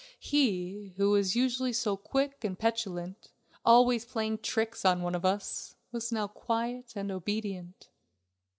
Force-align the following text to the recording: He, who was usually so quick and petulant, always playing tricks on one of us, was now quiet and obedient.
He, 0.17 0.93
who 0.97 1.11
was 1.11 1.35
usually 1.35 1.71
so 1.71 1.95
quick 1.95 2.43
and 2.43 2.57
petulant, 2.57 3.29
always 3.63 4.03
playing 4.03 4.39
tricks 4.39 4.83
on 4.83 5.03
one 5.03 5.13
of 5.13 5.25
us, 5.25 5.75
was 5.91 6.11
now 6.11 6.27
quiet 6.27 6.93
and 6.95 7.11
obedient. 7.11 7.87